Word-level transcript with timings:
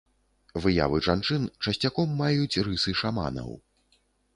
Выявы 0.63 1.01
жанчын 1.09 1.45
часцяком 1.67 2.19
маюць 2.25 2.61
рысы 2.67 2.99
шаманаў. 3.05 3.59